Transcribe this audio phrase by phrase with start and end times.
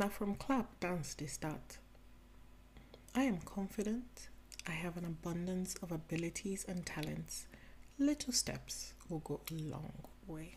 [0.00, 1.76] Now, from clap, dance they start.
[3.14, 4.30] I am confident
[4.66, 7.46] I have an abundance of abilities and talents.
[7.98, 9.92] Little steps will go a long
[10.26, 10.54] way.